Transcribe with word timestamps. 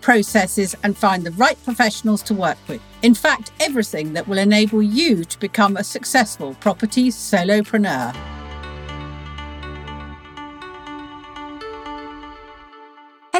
processes, 0.00 0.74
and 0.82 0.96
find 0.96 1.24
the 1.24 1.32
right 1.32 1.62
professionals 1.64 2.22
to 2.24 2.34
work 2.34 2.58
with. 2.68 2.80
In 3.02 3.14
fact, 3.14 3.52
everything 3.60 4.12
that 4.12 4.26
will 4.26 4.38
enable 4.38 4.82
you 4.82 5.24
to 5.24 5.38
become 5.38 5.76
a 5.76 5.84
successful 5.84 6.54
property 6.54 7.10
solopreneur. 7.10 8.37